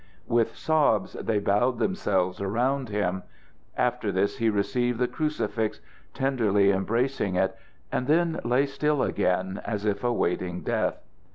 [0.25, 3.21] With sobs they bowed themselves around him.
[3.77, 5.79] After this he received the crucifix,
[6.15, 7.55] tenderly embracing it,
[7.91, 11.03] and then lay still again, as if awaiting death.